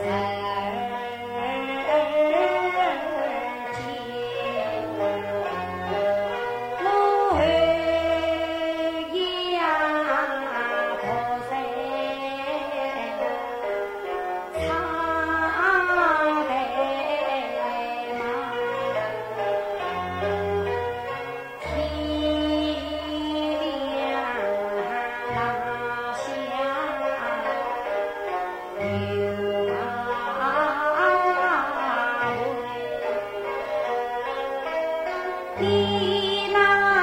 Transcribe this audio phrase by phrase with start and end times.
[0.00, 0.97] 在儿
[35.60, 36.97] 你那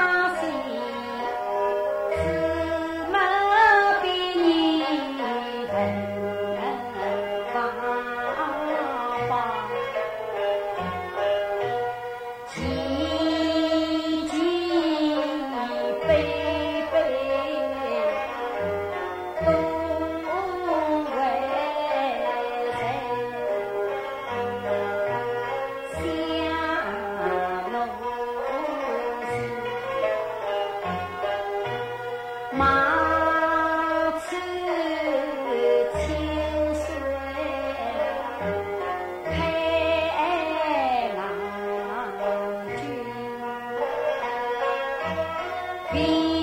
[45.94, 46.35] Be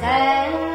[0.00, 0.67] 三。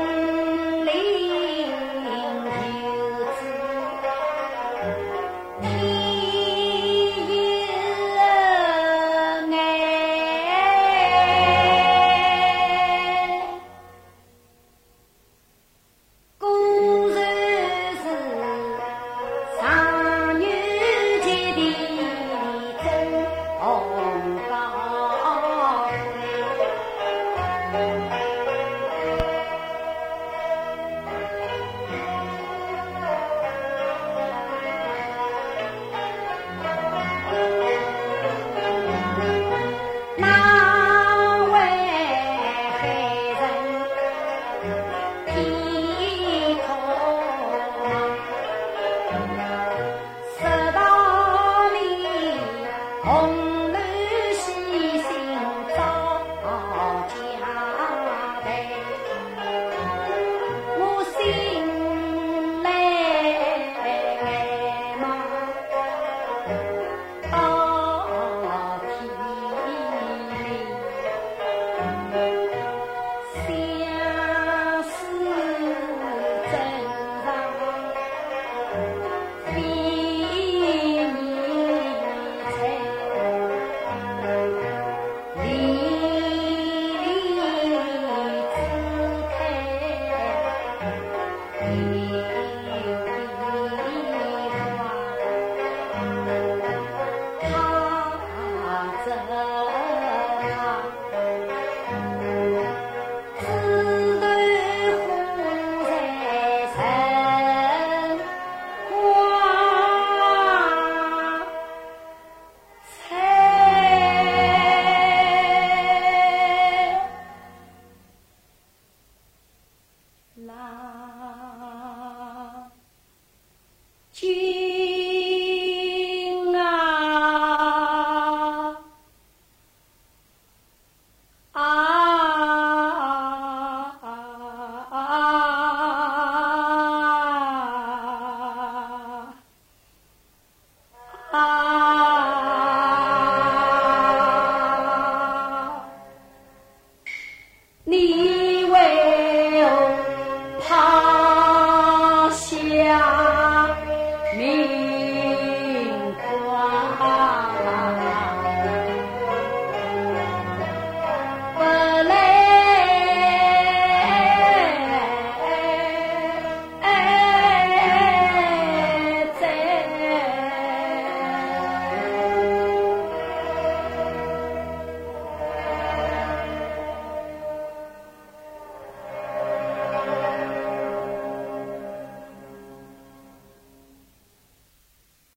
[91.74, 92.03] Hallelujah.